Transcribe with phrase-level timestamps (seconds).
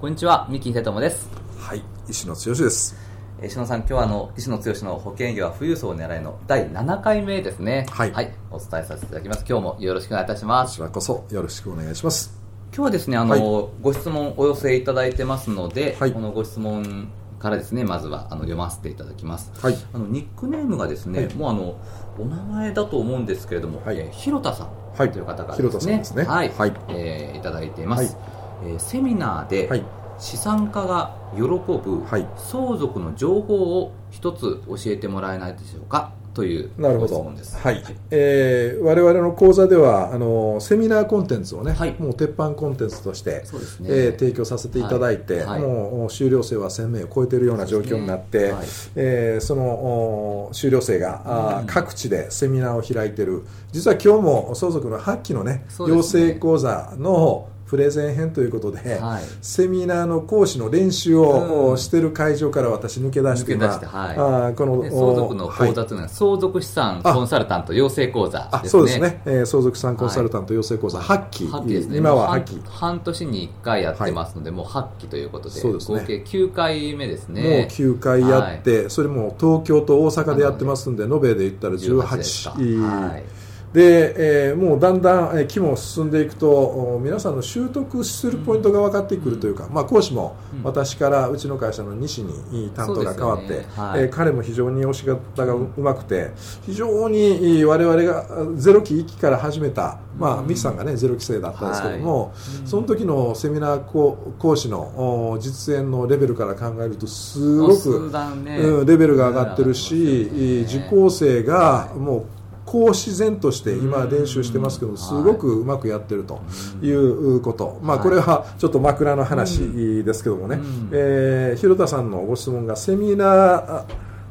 [0.00, 1.28] こんにちは三木秀友です。
[1.58, 2.94] はい石野剛です。
[3.42, 7.84] 石野さん今日はあの石野剛の保険業は富裕層を狙いの第7回目ですね。
[7.90, 9.44] はい、はい、お伝えさせていただきます。
[9.48, 10.74] 今日もよろしくお願いいたします。
[10.74, 12.32] こちらこそよろしくお願いします。
[12.72, 17.08] 今日はですねあの、はい、ご質問お寄せいただいてますので、はい、このご質問
[17.40, 21.80] からですねまずはあの読ませていただきます、はい、あのニックネームがですね、はい、もうあの
[22.18, 26.22] お名前だと思うんですけれども、はい、えー、広田さんという方がですね,、ですね。
[26.22, 29.82] はい、はい、えー、いただいています、はい、えー、セミナーで、
[30.18, 32.04] 資産家が喜ぶ
[32.36, 36.12] 相続の情報を一つ教えてもらえないでしょうか？
[36.38, 37.34] というなるほど、はい。
[37.64, 37.96] はい。
[38.12, 43.88] えー、我々の講座ではあのセミナーコンテンツをね、はい、もう鉄板コンテンツとして、そうですね。
[43.90, 48.52] えー、提供させていただいて、はい、もう修了生は1000名を超えているような状況になって、ね。
[48.52, 48.66] はい。
[48.94, 53.42] えー、その修了生が、うん、各地でセミナーを開いている。
[53.72, 55.66] 実は今日も相続の8期のね、ね。
[55.88, 64.16] 養成講座のプレゼン編ということで、はい、セミナーの講師の練習をしている会場から私抜け出して抜け出して、はい、
[64.50, 68.68] あこの相続の講座というのは、相続資産コンサルタント養成講座ですね。
[68.70, 71.98] そうですね、えー、相続資産コンサルタント養成講座、はい、8期8期ですね。
[71.98, 75.62] 今は8期半年に1回やってますので、もう8期ということで。
[75.62, 77.42] ね、合計9回目ですね。
[77.42, 83.37] もう9回やって、それも東京と大阪でやってますんで延べで言ったら18、はい
[83.72, 93.66] で、えー、もうだんだん、えー、期も進んでいくと皆さんの習得するポイントが分かってくるというか、うん、まあ、講師も私からうちの会社の西に担当が変わって、ね。
[93.76, 96.30] はい、えー、彼も非常に教し方がうまくて
[96.64, 102.32] 非常に我々がゼロ期1期から始めた、まあ、ミキさんがねゼロ期生だったんですけども、はい、
[102.66, 108.10] その時のセミナー講師の実演のレベルから考えるとすごく、
[108.44, 112.37] ね、うん、レベルが上がってるし、受講生がもう
[112.70, 116.42] こう自然として今練習してますけどすごくうまくやってると
[116.82, 116.98] い。
[116.98, 119.60] うこと、まあ、これはちょっと枕の話
[120.04, 120.58] ですけどもね、
[120.92, 123.84] えー、広田さんのご質問がセミナー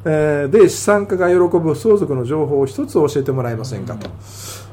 [0.04, 4.08] えー、で資産家が喜ぶ相続の情報を一つ教えてもらえませんかと。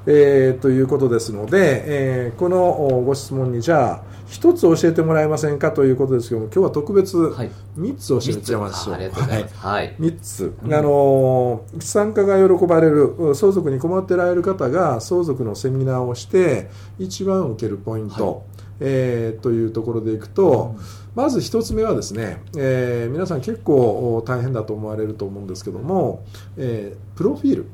[0.06, 1.84] えー、ということですので、
[2.28, 4.02] えー、このご質問にじゃあ
[4.36, 16.70] 一つ教えてもらえませんかということですけども今日は特別3つ教えてもらいましょう、はい、はい、3つ、うん、あの資産家が喜ばれる相続に困ってられる方が相続のセミナーをして
[17.00, 18.44] 一番受けるポイント、はい、
[18.82, 20.84] えー、というところでいくと、うん、
[21.16, 26.26] まず1つ目はですね、えー、皆さん結構大変だと思われると思うんですけども、
[26.58, 27.68] えー、プロフィール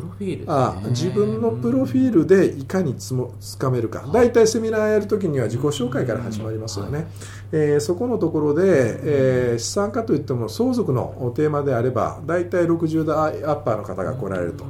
[0.00, 4.08] プロフィール、ね、あ自分のプロフィールでいかにつもつかめるか。
[4.12, 7.06] 大体セミナーやるときには自己紹介から始まりますよね、はい、
[7.52, 14.64] えー、そこのところで、えー、資産家といっても相続のテーマであれば大体60代アッパーの方が来られると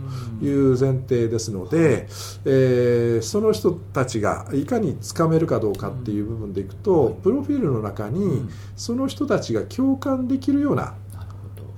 [0.45, 2.07] いう前提ですので、
[2.45, 10.95] えー、その人たちがいかにつかめるかどうかっていう部分でいくとプロフィールの中にその人たちが共感できるような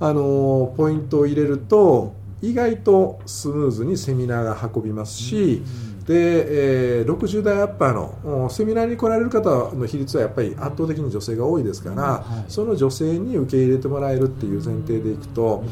[0.01, 5.63] あのポイントを入れると意外とスムーズにセミナーが運びますし、
[6.07, 15.63] で、えー、60代アッパーのセミナーに来られる方の比率はやっぱり圧倒的に女性が多いですから、はい、その女性に受け入れてもらえるっていう前提でいくと、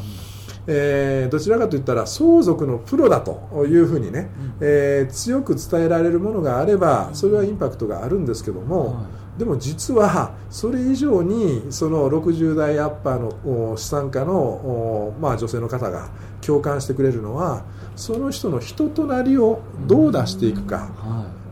[0.66, 9.04] えー、どちらかといったら相続のプロだというふうにね、えー、強く伝えられるものがあればそれはインパクトがあるんですけども、
[9.40, 16.10] でも実はそれ以上にその60代アッパーの資産家の、まあ、女性の方が
[16.42, 17.64] 共感してくれるのは
[17.96, 20.90] その人の人となりをどう出していくか、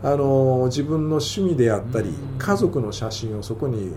[0.03, 3.91] あの自分の趣味であったり家族の写真をそこに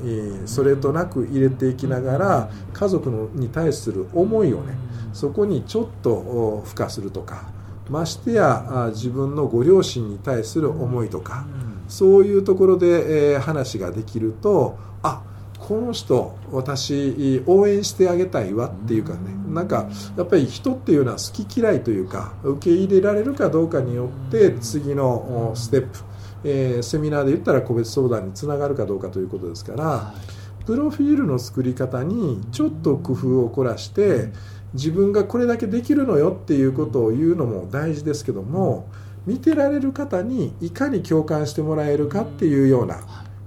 [0.46, 4.74] それとなく入れていきながら家族のに対する思いをね
[5.12, 7.50] そこにちょっと付加するとか
[7.90, 11.44] ましてや自分のご両親に対する思いとか
[11.92, 15.22] そういうところで話ができるとあ
[15.58, 19.18] この人私応援してあげたいわっていうかね
[19.48, 25.98] なんかやっぱり人っていうのは好き嫌いというか受け入れられるかどうかによって次のステップ、
[26.44, 30.14] えー、セミナーで言ったら個別相談につながるかどうかということですから、
[30.64, 34.32] プロフィールの作り方にちょっと工夫を凝らして
[34.72, 38.88] 自分がこれだけできるのよっていうことを言うのも大事ですけども
[39.26, 43.00] 見てられる方にいかに共感してもらえるかっていうような。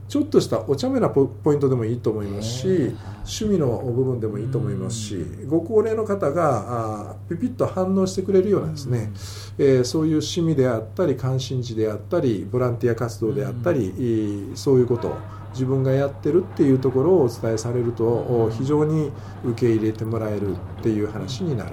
[0.07, 2.95] ちょっとしたお茶目なポイントでもいいと思いますし
[3.25, 5.17] 趣味の部分でもいいと思いますし
[5.47, 9.11] ご高齢の方があピピッと反応してくれるようなですね、
[9.57, 15.17] えー、そういう趣味であったり関心事であったりボランティア活動であったりそういうこと
[15.55, 19.11] 自分がやってるっていうところをお伝えされると非常に
[19.43, 21.71] 受け入れてもらえるっていう話になる、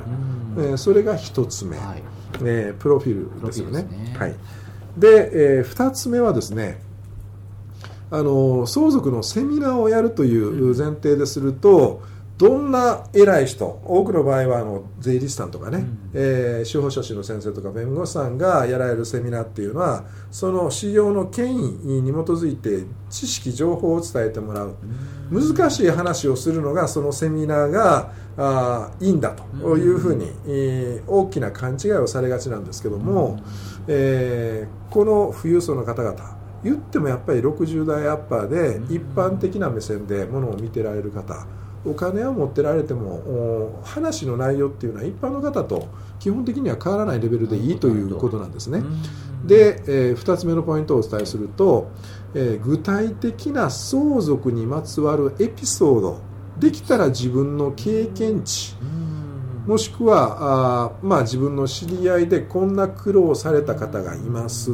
[0.57, 2.03] えー、それが1つ目、はい、
[2.43, 3.83] えー、プロフィールですよね。
[3.83, 4.17] ね。
[4.17, 4.37] はい、
[4.97, 6.81] で、えー、2つ目はですね
[8.13, 12.03] あの相続のセミナーをやるという前提ですると、
[12.43, 24.75] どんな偉い人多くの場合はあの税理士さんとかね、うん、えー、司法書士の先生とか弁護士さんがやられるセミナーっていうのはその使用の権威に基づいて知識情報を伝えてもらう、
[25.31, 33.43] うん、難しい話をするのがそのセミナーがあいいんだというふうに、えー、大きな勘違いをされがちなんですけども、うん、
[33.87, 41.47] えー、この富裕層の方々言ってもやっぱり60代アッパーで一般的な目線でものを見てられる方
[41.85, 45.89] お金を持ってられても話の内容っていうのは一般の方と
[46.21, 48.83] 基本的には変わらないレベルでいいということなんですね。
[49.45, 51.91] で、えー、2つ目のポイントをお伝えすると、
[52.35, 56.21] えー、具体的な相続にまつわるエピソード
[56.59, 58.77] できたら自分の経験値
[59.67, 64.73] もしくはあ、まあ、自分の知り合いでこんな苦労された方がいます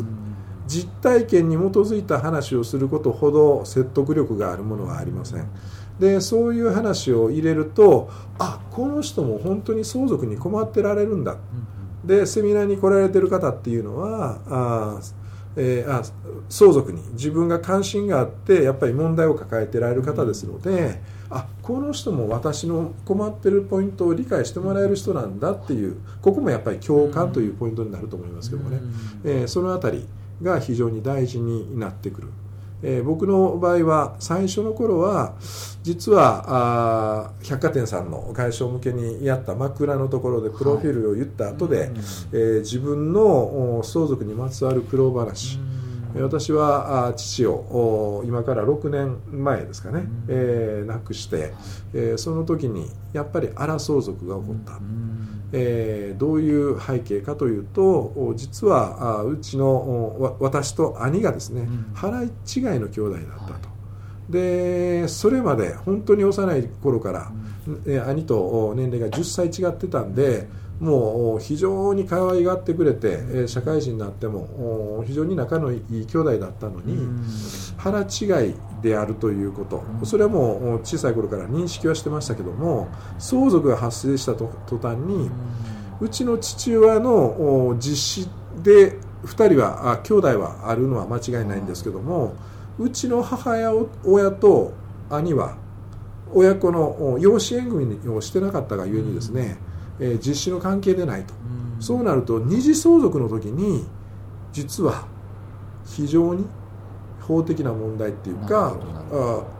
[0.69, 5.49] 実体験に基づいた話をすることほど説得力があるものはありません。
[5.99, 11.37] でそういう話を入れるとあこの人も本当に相続に困ってられるんだ、
[12.05, 15.01] でセミナーに来られてる方っていうのはあ、
[15.57, 16.03] えー、あ
[16.49, 21.01] 相続に自分が関心があってやっぱり問題を抱えてられる方ですので、
[21.31, 28.81] あこの人も私の困ってるポイントを理解してもらえる人なんだっていうここもやっぱり共感というポイントになると思いますけどもね、
[29.25, 30.07] えー、その辺り
[30.43, 32.29] が非常に大事になってくる。
[32.83, 35.35] えー、僕の場合は最初の頃は
[35.83, 36.45] 実は
[37.27, 45.59] あ百貨店さんの外商向けにやった枕のところでプロフィールを言った後で、はい、えー、自分の相続にまつわる苦労話、
[46.15, 51.53] 私は父を今から6年前ですかね、えー、亡くして、
[51.95, 54.81] えー、その時にやっぱり荒相続が起こった、
[55.53, 63.69] えー、どういう背景かというと実はうちの私と兄がですね、払い違いの兄弟だったと。
[64.31, 67.33] でそれまで本当に幼い頃から、
[68.07, 70.49] 兄と年齢が10歳違ってたんで
[70.81, 77.09] もう非常に可愛がってくれて社会人になっても非常に仲のいい兄弟だったのに
[77.77, 79.83] 腹違いであるということ。
[80.05, 82.89] それはもう小さい頃から認識はしてましたけども
[83.19, 84.49] 相続が発生した途
[84.79, 85.31] 端に
[86.01, 88.29] うちの父親の実施
[88.63, 92.35] で2人は兄弟はあるのは間違いないんですけども
[92.79, 93.57] うちの母
[94.05, 94.73] 親と
[95.11, 95.57] 兄は
[96.33, 99.57] 親子の養子縁組をしてなかったがゆえにですね、
[100.01, 103.87] えー、実施の関係でないと、うん、そうなると二次相続の時に
[104.53, 105.07] 実は
[105.85, 106.47] 非常に
[107.21, 108.77] 法的な問題っていうか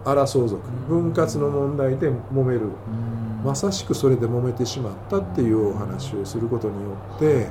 [0.05, 2.71] 荒相続分割の問題で揉める。
[3.45, 7.47] まさしくそれで揉めてしまったっていうお話をすることによって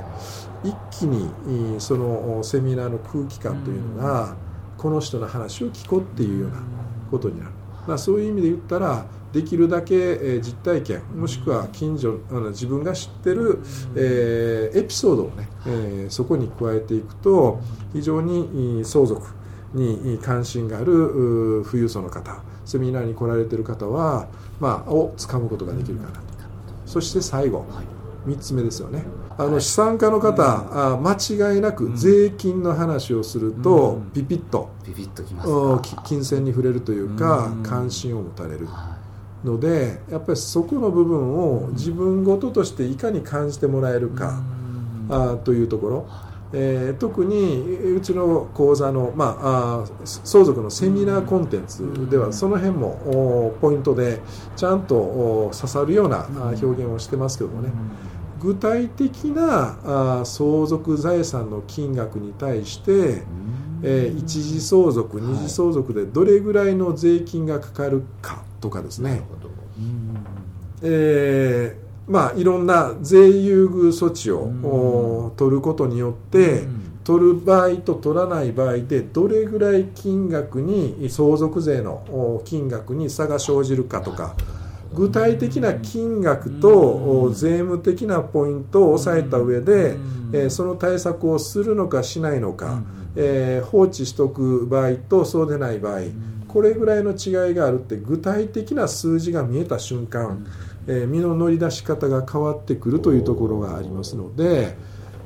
[0.62, 4.36] 一気にそのセミナーの空気感というのが
[4.76, 6.58] この人の話を聞こうっていうような
[7.10, 7.52] ことになる、
[7.86, 13.60] まあ、そういう意味で言ったらできるだけ、え実体験もしくは近所あの自分が知ってる、
[13.94, 17.60] えー、エピソードをね、えー、そこに加えていくと
[17.92, 19.26] 非常に相続
[19.74, 24.28] に関心がある富裕層の方セミナーに来られてる方は、
[24.60, 26.22] まあ、をつかむことができるかなと。
[26.86, 27.98] そして最後、はい。
[28.26, 29.04] 3つ目ですよね。
[29.38, 35.48] あの資産家の方、はい、間違いなく税金の話をすると、うん、ピピッとピピッときます
[36.04, 38.66] 金銭に触れるというか、関心を持たれる、
[39.44, 44.42] のでやっぱりそこの部分を自分事としていかに感じてもらえるか、
[45.08, 46.08] あというところ、
[46.52, 47.60] えー、特に
[47.96, 54.20] うちの講座の、まあ、あ相続のセミナーコンテンツではその辺もポイントで
[54.56, 57.70] ちゃんと刺さるような表現をしてますけどもね。
[58.40, 63.24] 具体的なあ相続財産の金額に対して、
[63.82, 69.22] えー、一次相続二次相続でどれぐらいの税金がかかるかとかですね、
[70.82, 76.66] えー、まあいろんな税優遇措置を取ることによって
[77.04, 84.34] 取る場合と取らない場合でどれぐらい金額に相続税の金額に差が生じるかとか
[84.92, 89.96] 具体的な金額と税務的なポイントを押さえた上で、
[90.32, 92.82] えその対策をするのかしないのか、
[93.14, 96.00] え放置しておく場合とそうでない場合
[96.58, 100.44] ここれぐらいの違いがあるって具体的な数字が見えた瞬間、
[100.88, 104.76] えー、身の乗り出し方が変わってくるというところがありますので、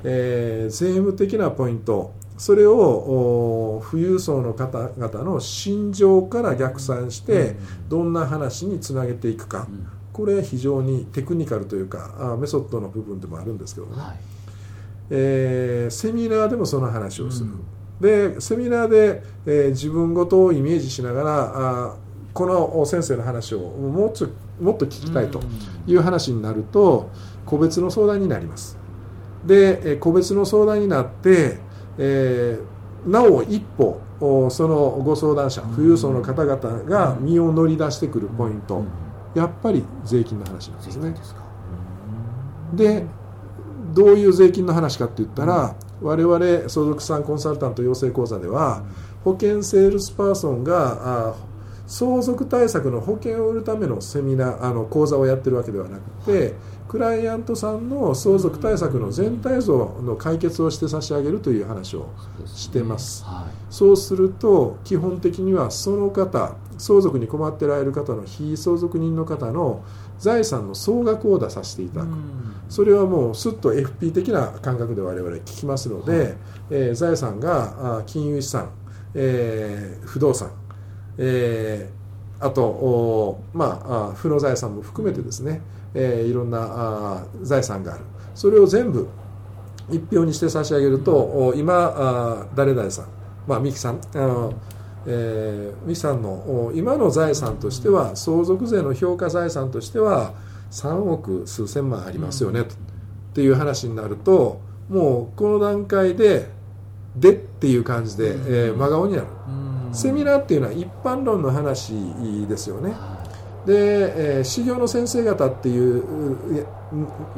[0.04, 7.56] えー、税務的なポイントそれを富裕層の方々の心情から逆算して
[7.88, 9.68] どんな話につなげていくか、
[10.12, 14.16] これ非常にテクニカルというかメソッドの部分でもあるんですけどね、はい、
[15.08, 17.64] えー、セミナーでもその話をする、うん、
[18.02, 21.96] でセミナーで、えー、自分ごとをイメージしながらあ
[22.34, 24.28] この先生の話をもっと
[24.60, 25.40] もっと聞きたいと
[25.86, 27.10] いう話になると
[27.46, 28.76] 個別の相談になります。
[29.46, 31.58] で個別の相談になって、
[31.98, 34.00] えー、なお一歩
[34.50, 38.84] そのご相談者富裕層の方々が身を乗り出してくるポイント、
[39.34, 41.14] やっぱり税金の話なんですね。
[42.74, 43.06] で
[43.92, 48.84] どういう税金の話かって言ったら、我々相続資産コンサルタント養成講座では、
[49.24, 51.34] 保険セールスパーソンが
[51.86, 56.54] 相続対策の保険を売るためのセミナーあの講座をやってるわけではなくて
[56.88, 62.08] クライアントさんの相続対策の全体像の解決をして差し上げるという話を
[62.46, 69.84] してます、はい、そうすると基本的にはその方相続に困ってられる方の非相続人の方の
[70.22, 72.10] 財産の総額を出させていただく。
[72.68, 76.36] それはもうすっと FP 的な感覚で我々聞きますので、はい、
[76.70, 78.70] えー、財産が金融資産、
[79.14, 80.52] えー、不動産、
[81.18, 85.60] えー、あとまあ負の財産も含めてですね、
[85.92, 88.04] えー、いろんなあ財産がある。
[88.36, 89.08] それを全部
[89.90, 93.06] 一票にして差し上げると今あ誰々さん
[93.48, 94.50] まあ三木さんあ
[95.06, 100.34] えー、三木さんの今の財産としては相続税の評価財産としては
[100.70, 102.64] 3億数千万ありますよね、っ
[103.34, 106.48] ていう話になるともうこの段階で
[107.16, 109.26] でっていう感じで、えー、真顔になる、
[109.92, 111.92] セミナーっていうのは一般論の話
[112.48, 112.94] ですよね、
[113.66, 116.66] で、えー、修行の先生方っていう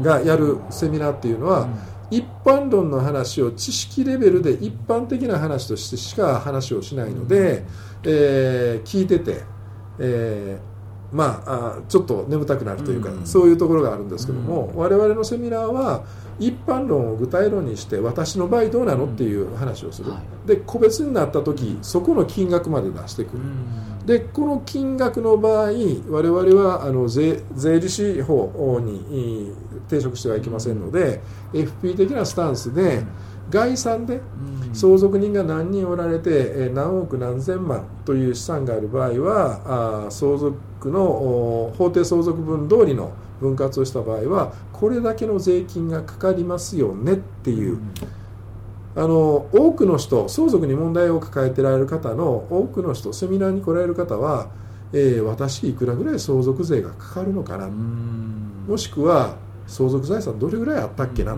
[0.00, 1.74] がやるセミナーっていうのは、うん、
[2.10, 7.66] 一般論の話を知識レベルで一般的な話としてしか話をしないので、うん、
[8.04, 9.42] えー、聞いてて、
[9.98, 10.74] えー
[11.14, 16.04] まあ、あちょっと眠たくなるというか、うん、そういうところがあるんですけども、うん、我々のセミナーは
[16.40, 23.42] 一般論を具体論にして私の場合どうなのっていう話をする、はい、で個別になった時そこの金額まで出してくる、
[24.04, 25.70] でこの金額の場合
[26.10, 29.52] 我々はあの税税理士法に
[29.88, 31.20] 抵触してはいけませんので、
[31.52, 33.02] FP 的なスタンスで、
[33.50, 34.20] 概算で
[34.72, 47.78] 相続人が何人おられて何億何千万という資産がある場合は相続の法定相続分通りの分割をした場合はこれだけの税金がかかりますよねっていう。
[48.96, 54.50] あの多くの人相続に問題を抱えてられる方の多くの人セミナーに来られる方は、
[54.92, 57.68] えー、私いくらぐらい相続税がかかるのかな。
[57.68, 59.36] もしくは
[59.66, 61.36] 相続財産どれぐらいあったっけな。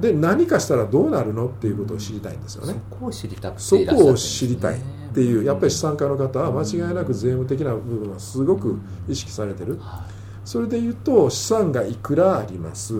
[0.00, 1.46] で何かしたらどうなるの？
[1.46, 2.74] っていうことを知りたいんですよね。
[2.90, 4.80] そこを知りたくそこを知りたいっ
[5.14, 8.78] ていうやっぱり資産家の方は間違いなく税務的な部分はすごく
[9.08, 9.78] 意識されてる。
[10.44, 12.94] それで言うと資産がいくらあります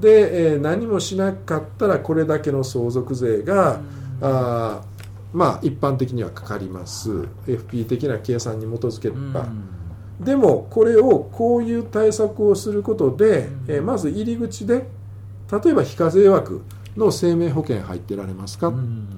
[0.00, 3.80] で、えー、何もしなかったらこれだけの相続税が
[4.22, 4.82] あ
[5.32, 7.28] まあ一般的にはかかります。
[7.46, 9.48] FP 的な計算に基づければ、
[10.18, 14.86] でもこれをこういう対策をすることで、えー、まず入り口で
[15.50, 16.62] 例えば非課税枠
[16.96, 19.08] の生命保険入ってられますか、うん、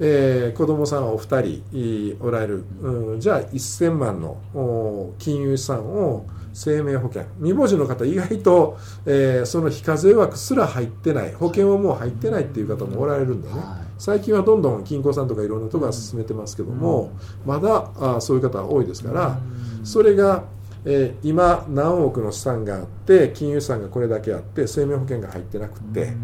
[0.00, 7.24] えー、子供さんお二人おられる、うん、じゃあ1000万の金融資産を生命保険。
[7.36, 11.32] 未亡人の方意外と、えー、その非課税枠すら入ってない。
[11.34, 13.64] 保険はもう入ってないっていう方もおられるんでね、はい、
[13.98, 17.12] 最近はどんどん金庫さんとかいろんなところが進めてますけども、
[17.44, 19.38] うん、まだあそういう方は多いですから、
[19.84, 20.44] それが
[20.84, 26.14] えー、今何億の資産があって金融資産がこれだけあって生命保険が入ってなくて、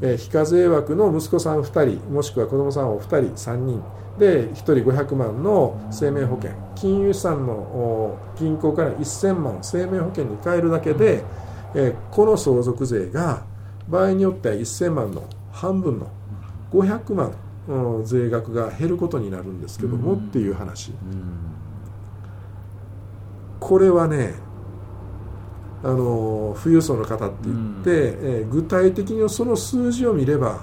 [0.00, 3.82] えー、非課税枠の息子さん2人もしくは子供さんを2人3人。
[4.18, 6.52] で1人500万の生命保険。
[6.74, 11.22] 金融資産の銀行から1000万生命保険に変えるだけで、
[11.74, 13.44] えー、この相続税が
[13.88, 16.10] 場合によっては1000万の半分の
[16.72, 17.32] 500万
[18.04, 20.92] 税額が減ることになるんですけどもっていう話。
[23.58, 24.34] これはね
[25.82, 30.60] あの富裕層の方って言って、うん、えー、具体的にその数字を見れば、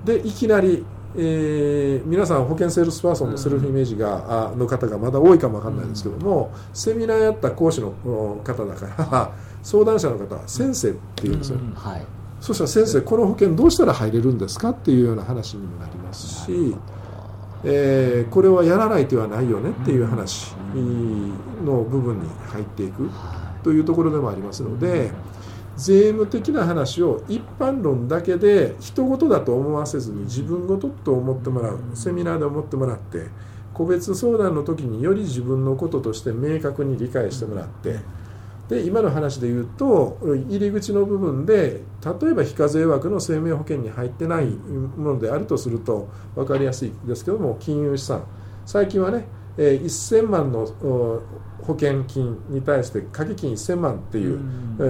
[0.00, 0.84] うん、でいきなり、
[1.16, 7.92] えー、皆さん保険セールスパーソンのセルフイメージが、うん、の方がまだ多いかもわかんないですけども、セミナーやった講師の
[8.44, 12.06] 方だから相談者の方は先生って言うんですよ、はい、
[12.40, 16.76] そしたら先生この保険どうしたら入れるんですかっていうような話にもなりますし。
[17.64, 20.52] えー、これはやらない手はないよねっていう話
[21.64, 23.10] の部分に入っていく
[23.66, 25.10] というところでもありますので
[25.76, 33.26] 税務的な話を一般論だけで人事だと思わせずに自分事と思ってもらうセミナーで思ってもらって
[33.74, 37.98] 個別相談の時により自分のこととして明確に理解してもらって
[38.68, 48.22] で今の話で言うと入り口の部分で例えば非課税枠の生命保険に入ってないものであるとすると分かりやすいですけども金融資産。
[48.64, 54.38] 最近はね1000万の保険金に対して掛け金1000万っていう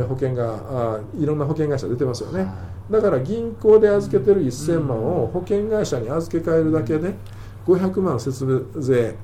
[0.08, 2.46] 保険がいろんな保険会社出てますよね。
[2.90, 7.14] だから銀行で預けてる1000万を保険会社に預け替えるだけで
[7.66, 9.16] 500万節税、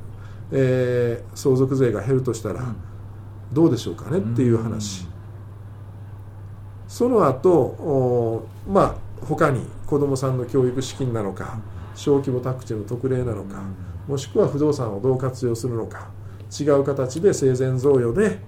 [0.51, 2.75] えー、相続税が減るとしたら
[3.53, 5.07] どうでしょうかねっていう話。
[6.89, 8.95] その後まあ
[9.25, 11.59] 他に子どもさんの教育資金なのか
[11.95, 13.63] 小規模宅地の特例なのか
[14.09, 16.11] もしくは不動産をどう活用するのか。
[16.61, 18.39] 違う形で生前贈与で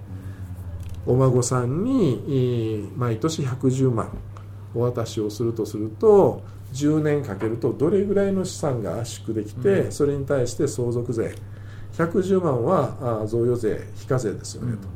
[1.07, 4.09] お孫さんに毎年110万
[4.75, 6.43] お渡しをするとすると
[6.73, 11.35] 10年かけるとどれぐらいの資産が圧縮できて、それに対して相続税。
[11.93, 14.87] 110万は贈与税非課税ですよねと、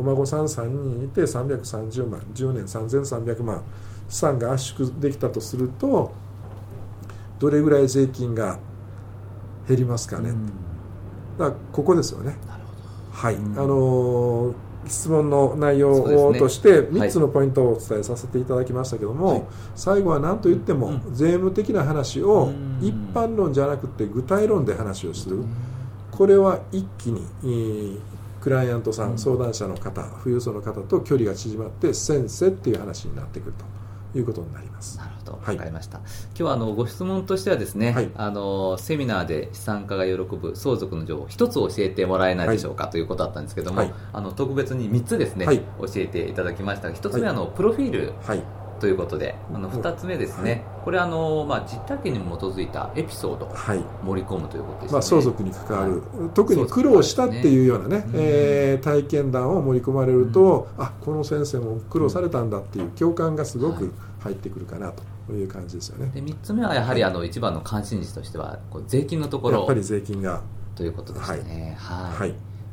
[0.00, 2.20] お孫さん3人いて330万。
[2.34, 3.62] 10年3300万。
[4.08, 6.12] 資産が圧縮できたとすると
[7.38, 8.58] どれぐらい税金が
[9.68, 10.32] 減りますかね、
[11.38, 12.36] だからここですよね。
[13.12, 14.54] はい、あのー
[14.88, 19.42] 質問の内容として3つのポイントをお伝えさせていただきましたけども、はい、
[19.74, 25.44] 最後は何と言っても税務的な話を一般論じゃなくて具体論で話をする。
[26.10, 28.00] これは一気に
[28.40, 29.18] クライアントさん。
[29.18, 33.64] 相談者の方富裕層の方と距離が縮まって先生っていう話になってくると。
[34.18, 34.98] いうことになります。
[34.98, 35.98] なるほど、わかりました。
[35.98, 48.12] 今日はあのご質問としてはですね、はい、あのセミナーで資産家が喜ぶ相続の情報一つ教えてもらえないでしょうか、はい、ということだったんですけども、はい、あの特別に3つですね、教えていただきましたが、1つ目はあのプロフィール。
[48.80, 53.54] ということで、あの2つ目ですね、はい、これあの、まあ、実体験に基づいたエピソードを
[54.04, 63.92] 盛り込むということですね、まあ、相続に関わる、はい、特に苦労したっていうようなね、ねえー、体験談を盛り込まれると、うん、あこの先生も苦労されたんだっていう共感がすごく
[64.26, 64.92] 入ってくるかな
[65.26, 66.10] という感じですよね。
[66.14, 70.42] で3つ目はやはりあの一番の関心事としてはこう税金のところやっぱり税金が
[70.74, 71.76] ということですね。
[71.78, 72.18] はい。
[72.18, 72.30] はい。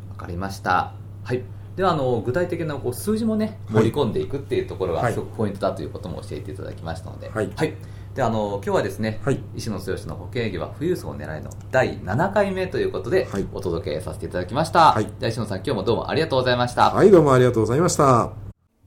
[0.10, 0.94] わ、かりました。
[1.24, 1.44] はい。
[1.76, 7.50] ではあの具体的なこう数字もね盛り込んでいくっていうところがすごくポイントだということも教えていただきましたので、はい。
[7.56, 7.74] はい、
[8.14, 14.92] であの今日はですね、はい、石野剛の保険営業は富裕層を狙いの第7回目ということで、はい、お届けさせていただきました。
[14.92, 15.08] はい。
[15.20, 16.92] で石野さん今日もどうもありがとうございました。
[16.92, 18.32] はいどうもありがとうございました。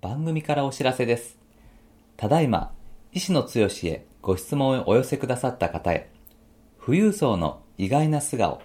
[0.00, 1.45] 番組からお知らせです。
[2.16, 2.72] ただいま
[3.12, 3.48] 石野剛
[3.84, 6.10] へご質問をお寄せくださった方へ、
[6.84, 8.60] 富裕層の意外な素顔、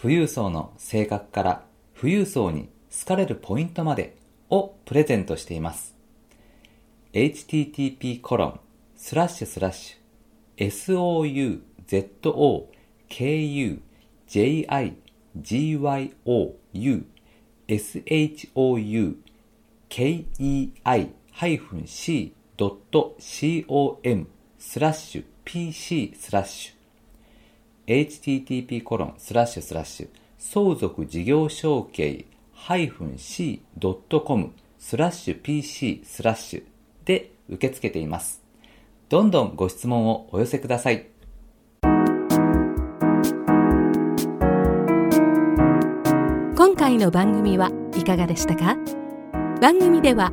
[0.00, 1.64] 富裕層の性格から
[1.98, 4.16] 富裕層に好かれるポイントまで
[4.50, 5.94] をプレゼントしています。
[7.12, 8.60] http コロン
[8.96, 9.98] スラッシュスラッシュ
[10.56, 11.54] souzokujigyou
[21.48, 24.26] shoukei-c .com
[24.58, 26.74] スラッシュ pc スラッシュ
[28.06, 32.24] http コロンスラッシュスラッシュ相続事業承継
[32.56, 36.62] -c.com スラッシュ pc スラッシュ
[37.04, 38.42] で受け付けています。
[39.08, 41.06] どんどんご質問をお寄せください。
[46.56, 48.76] 今回の番組はいかがでしたか？
[49.60, 50.32] 番組では